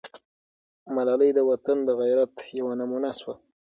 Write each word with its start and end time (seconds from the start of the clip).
ملالۍ 0.95 1.31
د 1.35 1.39
وطن 1.49 1.77
د 1.83 1.89
غیرت 1.99 2.33
یوه 2.59 2.73
نمونه 2.79 3.09
سوه. 3.19 3.35